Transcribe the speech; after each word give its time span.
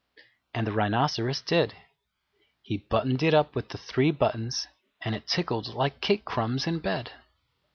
And 0.55 0.65
the 0.65 0.71
Rhinoceros 0.71 1.41
did. 1.43 1.75
He 2.63 2.77
buttoned 2.77 3.21
it 3.21 3.35
up 3.35 3.53
with 3.53 3.69
the 3.69 3.77
three 3.77 4.09
buttons, 4.09 4.67
and 5.01 5.13
it 5.13 5.27
tickled 5.27 5.75
like 5.75 6.01
cake 6.01 6.25
crumbs 6.25 6.65
in 6.65 6.79
bed. 6.79 7.11